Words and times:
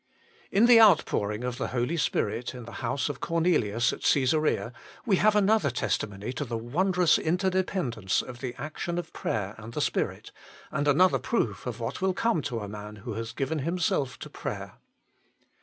In 0.49 0.65
the 0.65 0.81
outpouring 0.81 1.43
of 1.43 1.59
the 1.59 1.67
Holy 1.67 1.95
Spirit, 1.95 2.55
in 2.55 2.65
the 2.65 2.71
house 2.81 3.07
of 3.07 3.19
Cornelius 3.19 3.93
at 3.93 3.99
Csesarea, 3.99 4.73
we 5.05 5.17
have 5.17 5.35
another 5.35 5.69
testimony 5.69 6.33
to 6.33 6.43
the 6.43 6.57
wondrous 6.57 7.19
interdependence 7.19 8.23
of 8.23 8.39
the 8.39 8.55
action 8.57 8.97
of 8.97 9.13
prayer 9.13 9.53
and 9.59 9.73
the 9.73 9.79
Spirit, 9.81 10.31
and 10.71 10.87
another 10.87 11.19
proof 11.19 11.67
of 11.67 11.79
what 11.79 12.01
will 12.01 12.15
come 12.15 12.41
to 12.41 12.61
a 12.61 12.67
man 12.67 12.95
who 12.95 13.13
has 13.13 13.31
given 13.31 13.59
himself 13.59 14.17
to 14.17 14.27
prayer. 14.31 14.79